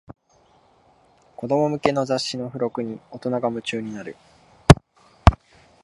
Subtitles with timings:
[1.37, 4.15] 子供向けの雑誌の付録に大人が夢中になる